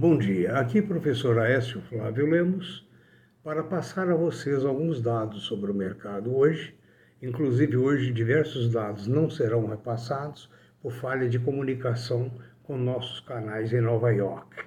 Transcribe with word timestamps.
Bom 0.00 0.16
dia, 0.16 0.56
aqui 0.56 0.80
professor 0.80 1.38
Aécio 1.38 1.82
Flávio 1.82 2.24
Lemos 2.24 2.88
para 3.44 3.62
passar 3.62 4.08
a 4.08 4.14
vocês 4.14 4.64
alguns 4.64 4.98
dados 4.98 5.42
sobre 5.42 5.70
o 5.70 5.74
mercado 5.74 6.34
hoje. 6.34 6.74
Inclusive, 7.20 7.76
hoje, 7.76 8.10
diversos 8.10 8.72
dados 8.72 9.06
não 9.06 9.28
serão 9.28 9.66
repassados 9.66 10.50
por 10.80 10.90
falha 10.90 11.28
de 11.28 11.38
comunicação 11.38 12.32
com 12.62 12.78
nossos 12.78 13.20
canais 13.20 13.74
em 13.74 13.82
Nova 13.82 14.10
York. 14.10 14.64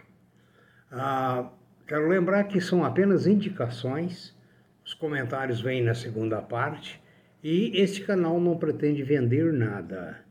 Ah, 0.92 1.52
quero 1.88 2.08
lembrar 2.08 2.44
que 2.44 2.62
são 2.62 2.86
apenas 2.86 3.26
indicações, 3.26 4.38
os 4.86 4.94
comentários 4.94 5.60
vêm 5.60 5.82
na 5.82 5.96
segunda 5.96 6.44
parte 6.44 7.02
e 7.44 7.72
este 7.74 8.04
canal 8.04 8.40
não 8.40 8.56
pretende 8.56 9.02
vender 9.02 9.52
nada 9.52 10.24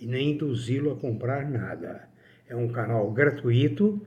e 0.00 0.06
nem 0.06 0.30
induzi-lo 0.30 0.92
a 0.92 0.96
comprar 0.96 1.46
nada. 1.46 2.08
É 2.48 2.56
um 2.56 2.68
canal 2.68 3.12
gratuito 3.12 4.00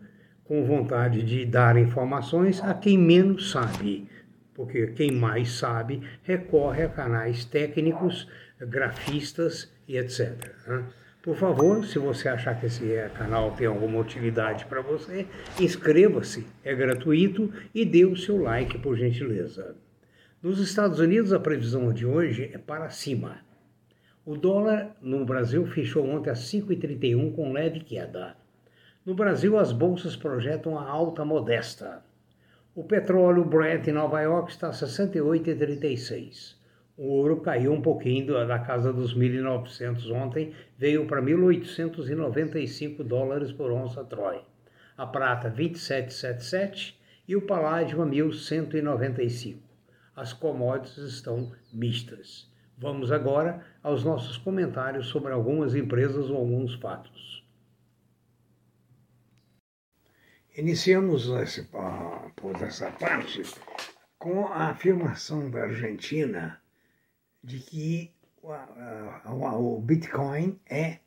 com 0.49 0.65
vontade 0.65 1.21
de 1.21 1.45
dar 1.45 1.77
informações 1.77 2.59
a 2.59 2.73
quem 2.73 2.97
menos 2.97 3.51
sabe, 3.51 4.09
porque 4.55 4.87
quem 4.87 5.11
mais 5.11 5.51
sabe 5.51 6.01
recorre 6.23 6.81
a 6.81 6.89
canais 6.89 7.45
técnicos, 7.45 8.27
grafistas 8.59 9.71
e 9.87 9.95
etc. 9.95 10.51
Né? 10.65 10.85
Por 11.21 11.35
favor, 11.35 11.85
se 11.85 11.99
você 11.99 12.27
achar 12.27 12.59
que 12.59 12.65
esse 12.65 12.83
canal 13.15 13.51
tem 13.51 13.67
alguma 13.67 13.99
utilidade 13.99 14.65
para 14.65 14.81
você, 14.81 15.27
inscreva-se, 15.59 16.47
é 16.63 16.73
gratuito 16.73 17.53
e 17.75 17.85
dê 17.85 18.05
o 18.05 18.17
seu 18.17 18.41
like, 18.41 18.79
por 18.79 18.97
gentileza. 18.97 19.75
Nos 20.41 20.59
Estados 20.59 20.99
Unidos, 20.99 21.31
a 21.31 21.39
previsão 21.39 21.93
de 21.93 22.07
hoje 22.07 22.49
é 22.51 22.57
para 22.57 22.89
cima. 22.89 23.37
O 24.25 24.35
dólar 24.35 24.97
no 24.99 25.23
Brasil 25.23 25.63
fechou 25.67 26.09
ontem 26.09 26.31
a 26.31 26.33
5,31 26.33 27.35
com 27.35 27.53
leve 27.53 27.81
queda. 27.81 28.38
No 29.09 29.15
Brasil, 29.15 29.57
as 29.57 29.71
bolsas 29.71 30.15
projetam 30.15 30.77
a 30.77 30.87
alta 30.87 31.25
modesta. 31.25 32.03
O 32.75 32.83
petróleo 32.83 33.43
Brent 33.43 33.87
em 33.87 33.91
Nova 33.91 34.21
York 34.21 34.51
está 34.51 34.67
a 34.67 34.71
68,36. 34.71 36.55
O 36.95 37.07
ouro 37.07 37.41
caiu 37.41 37.73
um 37.73 37.81
pouquinho 37.81 38.45
da 38.45 38.59
casa 38.59 38.93
dos 38.93 39.17
1.900 39.17 40.11
ontem, 40.11 40.53
veio 40.77 41.07
para 41.07 41.23
1.895 41.23 43.01
dólares 43.03 43.51
por 43.51 43.71
onça 43.71 44.03
Troy. 44.03 44.41
A 44.95 45.07
prata 45.07 45.49
27,77 45.49 46.93
e 47.27 47.35
o 47.35 47.41
paládio 47.41 48.03
a 48.03 48.05
1.195. 48.05 49.57
As 50.15 50.33
commodities 50.33 50.99
estão 50.99 51.51
mistas. 51.73 52.47
Vamos 52.77 53.11
agora 53.11 53.65
aos 53.81 54.03
nossos 54.03 54.37
comentários 54.37 55.07
sobre 55.07 55.33
algumas 55.33 55.73
empresas 55.73 56.29
ou 56.29 56.37
alguns 56.37 56.75
fatos. 56.75 57.38
Iniciamos 60.57 61.29
esse, 61.29 61.63
por 62.35 62.55
essa 62.61 62.91
parte 62.91 63.43
com 64.17 64.47
a 64.47 64.69
afirmação 64.69 65.49
da 65.49 65.61
Argentina 65.61 66.61
de 67.43 67.59
que 67.59 68.11
o 68.43 69.79
Bitcoin 69.79 70.59
é 70.69 70.99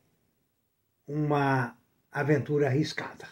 uma 1.07 1.77
aventura 2.11 2.69
arriscada. 2.69 3.27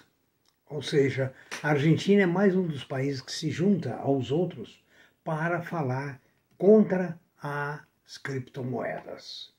Ou 0.68 0.82
seja, 0.82 1.32
a 1.62 1.70
Argentina 1.70 2.22
é 2.22 2.26
mais 2.26 2.54
um 2.54 2.66
dos 2.66 2.84
países 2.84 3.20
que 3.20 3.32
se 3.32 3.50
junta 3.50 3.94
aos 3.94 4.30
outros 4.30 4.84
para 5.24 5.62
falar 5.62 6.20
contra 6.58 7.18
as 7.40 8.18
criptomoedas. 8.18 9.54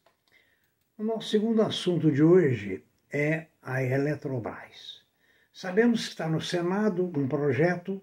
O 0.98 1.04
nosso 1.04 1.30
segundo 1.30 1.62
assunto 1.62 2.12
de 2.12 2.22
hoje 2.22 2.84
é 3.12 3.48
a 3.62 3.82
Eletrobras. 3.82 5.02
Sabemos 5.54 6.06
que 6.06 6.10
está 6.12 6.30
no 6.30 6.40
Senado 6.40 7.12
um 7.14 7.28
projeto, 7.28 8.02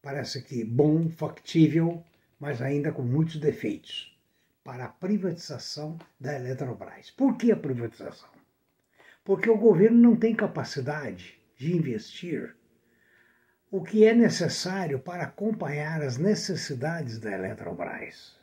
parece 0.00 0.42
que 0.42 0.64
bom, 0.64 1.10
factível, 1.10 2.04
mas 2.38 2.62
ainda 2.62 2.92
com 2.92 3.02
muitos 3.02 3.36
defeitos, 3.36 4.16
para 4.62 4.84
a 4.84 4.88
privatização 4.88 5.98
da 6.20 6.36
Eletrobras. 6.36 7.10
Por 7.10 7.36
que 7.36 7.50
a 7.50 7.56
privatização? 7.56 8.28
Porque 9.24 9.50
o 9.50 9.58
governo 9.58 9.98
não 9.98 10.16
tem 10.16 10.36
capacidade 10.36 11.40
de 11.56 11.76
investir 11.76 12.54
o 13.70 13.82
que 13.82 14.04
é 14.04 14.14
necessário 14.14 15.00
para 15.00 15.24
acompanhar 15.24 16.00
as 16.00 16.16
necessidades 16.16 17.18
da 17.18 17.32
Eletrobras. 17.32 18.38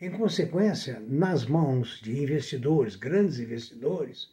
Em 0.00 0.10
consequência, 0.10 0.98
nas 0.98 1.46
mãos 1.46 2.00
de 2.02 2.20
investidores, 2.20 2.96
grandes 2.96 3.38
investidores, 3.38 4.28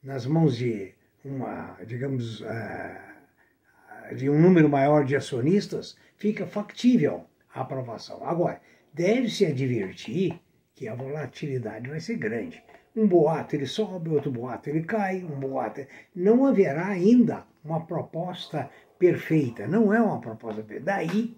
nas 0.00 0.24
mãos 0.24 0.56
de 0.56 0.94
uma, 1.24 1.76
digamos, 1.86 2.40
uh, 2.40 4.14
de 4.14 4.28
um 4.28 4.38
número 4.38 4.68
maior 4.68 5.04
de 5.04 5.16
acionistas, 5.16 5.96
fica 6.16 6.46
factível 6.46 7.24
a 7.54 7.62
aprovação. 7.62 8.26
Agora, 8.26 8.60
deve-se 8.92 9.46
advertir 9.46 10.38
que 10.74 10.88
a 10.88 10.94
volatilidade 10.94 11.88
vai 11.88 12.00
ser 12.00 12.16
grande. 12.16 12.62
Um 12.96 13.08
boato 13.08 13.56
ele 13.56 13.66
sobe, 13.66 14.10
outro 14.10 14.30
boato 14.30 14.68
ele 14.68 14.82
cai, 14.82 15.24
um 15.24 15.40
boato. 15.40 15.86
Não 16.14 16.46
haverá 16.46 16.88
ainda 16.88 17.44
uma 17.64 17.84
proposta 17.84 18.70
perfeita. 18.98 19.66
Não 19.66 19.92
é 19.92 20.00
uma 20.00 20.20
proposta 20.20 20.62
perfeita. 20.62 20.84
Daí, 20.84 21.36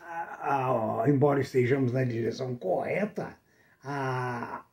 a, 0.00 1.02
a, 1.02 1.10
embora 1.10 1.40
estejamos 1.40 1.92
na 1.92 2.02
direção 2.04 2.56
correta, 2.56 3.36
a, 3.84 4.64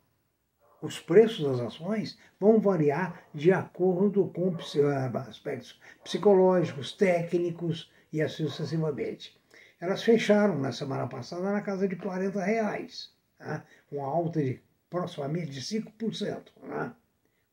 os 0.86 1.00
preços 1.00 1.44
das 1.44 1.60
ações 1.60 2.18
vão 2.40 2.60
variar 2.60 3.22
de 3.34 3.52
acordo 3.52 4.28
com 4.28 4.56
ah, 4.86 5.20
aspectos 5.28 5.80
psicológicos, 6.04 6.94
técnicos 6.94 7.92
e 8.14 8.22
assim 8.22 8.48
sucessivamente. 8.48 9.36
Elas 9.80 10.04
fecharam 10.04 10.58
na 10.58 10.72
semana 10.72 11.08
passada 11.08 11.52
na 11.52 11.62
casa 11.62 11.88
de 11.88 11.96
40 11.96 12.42
reais, 12.42 13.12
tá? 13.38 13.66
uma 13.92 14.08
alta 14.08 14.42
de 14.42 14.62
proximamente 14.90 15.52
de 15.52 15.62
5%, 15.62 16.44
tá? 16.68 16.96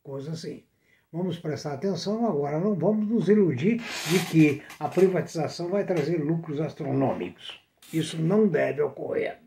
coisa 0.02 0.32
assim. 0.32 0.62
Vamos 1.12 1.38
prestar 1.38 1.74
atenção 1.74 2.26
agora, 2.26 2.58
não 2.58 2.74
vamos 2.74 3.06
nos 3.06 3.28
iludir 3.28 3.82
de 4.08 4.26
que 4.30 4.62
a 4.78 4.88
privatização 4.88 5.68
vai 5.68 5.84
trazer 5.84 6.16
lucros 6.16 6.60
astronômicos. 6.60 7.60
Isso 7.92 8.16
não 8.16 8.48
deve 8.48 8.80
ocorrer. 8.80 9.38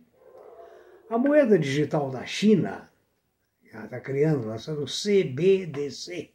A 1.09 1.18
moeda 1.18 1.57
digital 1.57 2.12
da 2.12 2.25
China 2.25 2.90
ela 3.75 3.86
está 3.86 4.00
criando, 4.00 4.47
lançando 4.47 4.81
o 4.81 4.86
CBDC, 4.86 6.30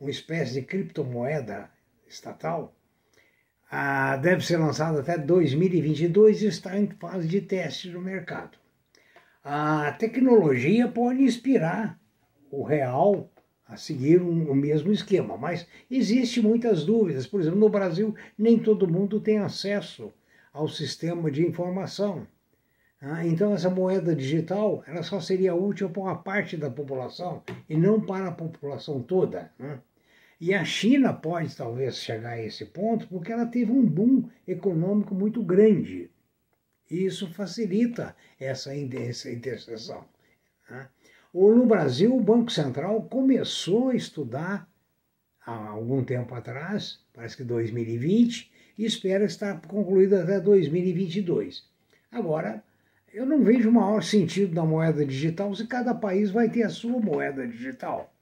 uma 0.00 0.10
espécie 0.10 0.54
de 0.54 0.62
criptomoeda 0.62 1.70
estatal. 2.06 2.74
Ah, 3.70 4.16
deve 4.16 4.44
ser 4.44 4.56
lançado 4.56 4.98
até 4.98 5.18
2022 5.18 6.42
e 6.42 6.46
está 6.46 6.78
em 6.78 6.88
fase 6.88 7.28
de 7.28 7.40
teste 7.42 7.90
no 7.90 8.00
mercado. 8.00 8.58
A 9.44 9.92
tecnologia 9.92 10.88
pode 10.88 11.22
inspirar 11.22 11.98
o 12.50 12.62
real 12.62 13.30
a 13.66 13.76
seguir 13.76 14.22
um, 14.22 14.50
o 14.50 14.54
mesmo 14.54 14.92
esquema, 14.92 15.36
mas 15.36 15.66
existe 15.90 16.40
muitas 16.40 16.84
dúvidas. 16.84 17.26
Por 17.26 17.40
exemplo, 17.40 17.58
no 17.58 17.68
Brasil 17.68 18.14
nem 18.36 18.58
todo 18.58 18.90
mundo 18.90 19.20
tem 19.20 19.38
acesso 19.38 20.12
ao 20.52 20.68
sistema 20.68 21.30
de 21.30 21.46
informação. 21.46 22.26
Ah, 23.04 23.26
então 23.26 23.52
essa 23.52 23.68
moeda 23.68 24.14
digital 24.14 24.84
ela 24.86 25.02
só 25.02 25.20
seria 25.20 25.56
útil 25.56 25.90
para 25.90 26.02
uma 26.02 26.22
parte 26.22 26.56
da 26.56 26.70
população 26.70 27.42
e 27.68 27.76
não 27.76 28.00
para 28.00 28.28
a 28.28 28.32
população 28.32 29.02
toda. 29.02 29.52
Né? 29.58 29.80
E 30.40 30.54
a 30.54 30.64
China 30.64 31.12
pode 31.12 31.56
talvez 31.56 31.96
chegar 31.96 32.30
a 32.30 32.40
esse 32.40 32.64
ponto 32.66 33.08
porque 33.08 33.32
ela 33.32 33.44
teve 33.46 33.72
um 33.72 33.84
boom 33.84 34.28
econômico 34.46 35.16
muito 35.16 35.42
grande. 35.42 36.12
E 36.88 37.04
isso 37.04 37.26
facilita 37.26 38.14
essa, 38.38 38.72
interseção. 38.72 40.04
Né? 40.70 40.88
Ou 41.32 41.56
no 41.56 41.66
Brasil, 41.66 42.14
o 42.14 42.22
Banco 42.22 42.52
Central 42.52 43.02
começou 43.04 43.88
a 43.88 43.96
estudar 43.96 44.70
há 45.44 45.70
algum 45.70 46.04
tempo 46.04 46.32
atrás, 46.36 47.00
parece 47.12 47.36
que 47.36 47.42
2020, 47.42 48.52
e 48.78 48.84
espera 48.84 49.24
estar 49.24 49.60
concluído 49.62 50.14
até 50.14 50.38
2022. 50.38 51.68
Agora, 52.12 52.62
eu 53.12 53.26
não 53.26 53.44
vejo 53.44 53.68
o 53.68 53.72
maior 53.72 54.02
sentido 54.02 54.54
da 54.54 54.64
moeda 54.64 55.04
digital 55.04 55.54
se 55.54 55.66
cada 55.66 55.94
país 55.94 56.30
vai 56.30 56.48
ter 56.48 56.62
a 56.62 56.70
sua 56.70 56.98
moeda 56.98 57.46
digital. 57.46 58.12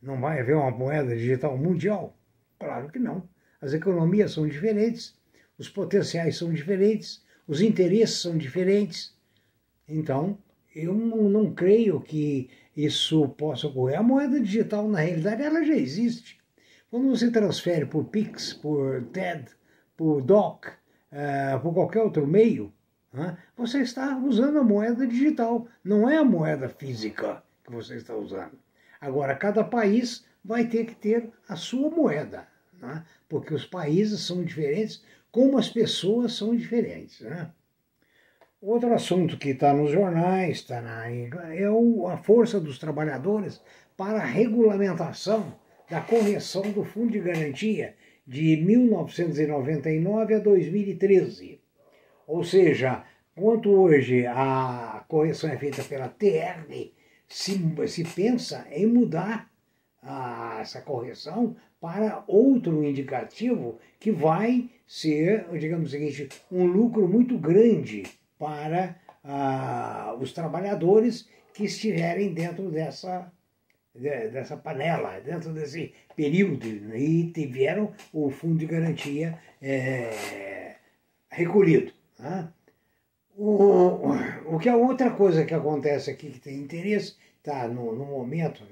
Não 0.00 0.20
vai 0.20 0.40
haver 0.40 0.56
uma 0.56 0.70
moeda 0.70 1.16
digital 1.16 1.58
mundial? 1.58 2.16
Claro 2.58 2.88
que 2.90 2.98
não. 2.98 3.28
As 3.60 3.72
economias 3.72 4.32
são 4.32 4.46
diferentes, 4.46 5.18
os 5.58 5.68
potenciais 5.68 6.36
são 6.36 6.52
diferentes, 6.52 7.22
os 7.46 7.60
interesses 7.60 8.20
são 8.20 8.38
diferentes. 8.38 9.14
Então, 9.88 10.38
eu 10.74 10.94
não, 10.94 11.52
creio 11.52 12.00
que 12.00 12.48
isso 12.76 13.28
possa 13.30 13.66
ocorrer. 13.66 13.98
A 13.98 14.02
moeda 14.02 14.40
digital, 14.40 14.88
na 14.88 15.00
realidade, 15.00 15.42
ela 15.42 15.64
já 15.64 15.74
existe. 15.74 16.38
Quando 16.88 17.08
você 17.08 17.30
transfere 17.30 17.84
por 17.84 18.04
Pix, 18.04 18.52
por 18.54 19.02
TED, 19.06 19.46
por 19.96 20.22
DOC, 20.22 20.68
uh, 20.68 21.60
por 21.60 21.74
qualquer 21.74 22.02
outro 22.02 22.26
meio, 22.26 22.72
você 23.56 23.80
está 23.80 24.16
usando 24.18 24.58
a 24.58 24.64
moeda 24.64 25.06
digital, 25.06 25.66
não 25.82 26.08
é 26.08 26.16
a 26.16 26.24
moeda 26.24 26.68
física 26.68 27.42
que 27.64 27.72
você 27.72 27.96
está 27.96 28.14
usando. 28.14 28.58
Agora, 29.00 29.34
cada 29.34 29.64
país 29.64 30.24
vai 30.44 30.66
ter 30.66 30.86
que 30.86 30.94
ter 30.94 31.30
a 31.48 31.56
sua 31.56 31.90
moeda. 31.90 32.46
né? 32.80 33.04
porque 33.28 33.54
os 33.54 33.64
países 33.64 34.20
são 34.20 34.42
diferentes, 34.42 35.02
como 35.30 35.58
as 35.58 35.68
pessoas 35.68 36.34
são 36.34 36.54
diferentes. 36.56 37.20
Né? 37.20 37.50
Outro 38.60 38.92
assunto 38.92 39.38
que 39.38 39.50
está 39.50 39.72
nos 39.72 39.90
jornais, 39.90 40.58
está 40.58 40.80
na 40.80 41.10
é 41.10 41.64
a 42.12 42.16
força 42.18 42.60
dos 42.60 42.78
trabalhadores 42.78 43.60
para 43.96 44.20
a 44.20 44.26
regulamentação 44.26 45.54
da 45.88 46.00
correção 46.00 46.62
do 46.72 46.84
Fundo 46.84 47.12
de 47.12 47.20
Garantia 47.20 47.94
de 48.26 48.56
1999 48.58 50.34
a 50.34 50.38
2013. 50.38 51.59
Ou 52.30 52.44
seja, 52.44 53.02
quanto 53.34 53.70
hoje 53.70 54.24
a 54.24 55.04
correção 55.08 55.50
é 55.50 55.56
feita 55.58 55.82
pela 55.82 56.08
TR, 56.08 56.62
se, 57.26 57.60
se 57.88 58.04
pensa 58.04 58.68
em 58.70 58.86
mudar 58.86 59.50
a, 60.00 60.58
essa 60.60 60.80
correção 60.80 61.56
para 61.80 62.22
outro 62.28 62.84
indicativo 62.84 63.80
que 63.98 64.12
vai 64.12 64.70
ser, 64.86 65.48
digamos 65.58 65.88
o 65.88 65.90
seguinte, 65.90 66.28
um 66.52 66.66
lucro 66.66 67.08
muito 67.08 67.36
grande 67.36 68.04
para 68.38 68.96
ah, 69.24 70.16
os 70.20 70.32
trabalhadores 70.32 71.28
que 71.52 71.64
estiverem 71.64 72.32
dentro 72.32 72.70
dessa, 72.70 73.32
dessa 73.92 74.56
panela, 74.56 75.18
dentro 75.18 75.52
desse 75.52 75.92
período, 76.14 76.64
e 76.94 77.32
tiveram 77.32 77.92
o 78.12 78.30
fundo 78.30 78.58
de 78.58 78.66
garantia 78.66 79.36
é, 79.60 80.76
recolhido. 81.28 81.98
Né? 82.20 82.48
O, 83.36 84.12
o 84.46 84.58
que 84.58 84.68
é 84.68 84.74
outra 84.74 85.10
coisa 85.10 85.44
que 85.44 85.54
acontece 85.54 86.10
aqui 86.10 86.30
que 86.30 86.40
tem 86.40 86.58
interesse, 86.58 87.16
está 87.38 87.66
no, 87.66 87.96
no 87.96 88.04
momento, 88.04 88.62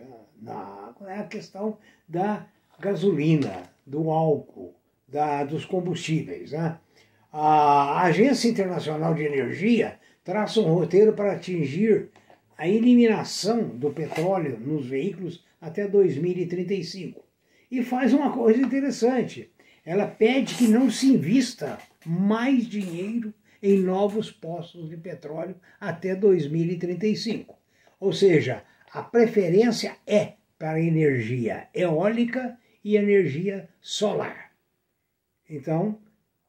na, 0.41 0.93
é 1.07 1.21
a 1.21 1.25
questão 1.25 1.79
da 2.07 2.47
gasolina, 2.79 3.63
do 3.87 4.11
álcool, 4.11 4.75
da, 5.09 5.45
dos 5.45 5.65
combustíveis. 5.65 6.53
Né? 6.53 6.79
A 7.33 8.03
Agência 8.03 8.49
Internacional 8.49 9.15
de 9.15 9.23
Energia 9.23 9.99
traça 10.23 10.61
um 10.61 10.75
roteiro 10.75 11.15
para 11.15 11.33
atingir 11.33 12.11
a 12.57 12.69
eliminação 12.69 13.69
do 13.69 13.91
petróleo 13.91 14.59
nos 14.61 14.87
veículos 14.87 15.45
até 15.61 15.87
2035. 15.89 17.25
E 17.71 17.83
faz 17.83 18.13
uma 18.13 18.33
coisa 18.33 18.61
interessante. 18.61 19.51
Ela 19.85 20.07
pede 20.07 20.55
que 20.55 20.69
não 20.69 20.91
se 20.91 21.07
invista 21.07 21.79
mais 22.05 22.67
dinheiro 22.67 23.33
em 23.63 23.79
novos 23.79 24.31
postos 24.31 24.89
de 24.89 24.97
petróleo 24.97 25.57
até 25.81 26.15
2035. 26.15 27.57
Ou 28.01 28.13
seja, 28.13 28.63
a 28.93 29.03
preferência 29.03 29.97
é 30.07 30.35
para 30.59 30.81
energia 30.81 31.69
eólica 31.75 32.59
e 32.85 32.97
energia 32.97 33.69
solar. 33.81 34.53
Então, 35.49 35.99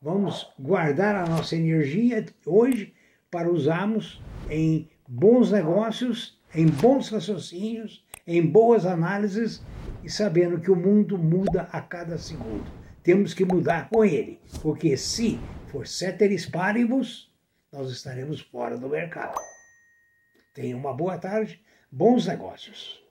vamos 0.01 0.51
guardar 0.57 1.15
a 1.15 1.25
nossa 1.25 1.56
energia 1.56 2.25
hoje 2.45 2.94
para 3.29 3.51
usarmos 3.51 4.21
em 4.50 4.89
bons 5.07 5.51
negócios, 5.51 6.39
em 6.53 6.67
bons 6.67 7.09
raciocínios, 7.09 8.06
em 8.25 8.45
boas 8.45 8.85
análises 8.85 9.61
e 10.03 10.09
sabendo 10.09 10.59
que 10.59 10.71
o 10.71 10.75
mundo 10.75 11.17
muda 11.17 11.69
a 11.71 11.81
cada 11.81 12.17
segundo. 12.17 12.79
Temos 13.09 13.33
que 13.33 13.44
mudar 13.44 13.89
com 13.89 14.06
ele, 14.06 14.39
porque 14.61 14.95
se 14.95 15.39
for 15.71 15.88
ceteris 15.88 16.45
paribus, 16.45 17.33
nós 17.71 17.89
estaremos 17.89 18.39
fora 18.39 18.77
do 18.77 18.88
mercado. 18.88 19.33
Tenha 20.53 20.77
uma 20.77 20.94
boa 20.94 21.17
tarde, 21.17 21.59
bons 21.91 22.27
negócios. 22.27 23.03